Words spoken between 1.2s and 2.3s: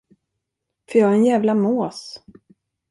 jävla mås.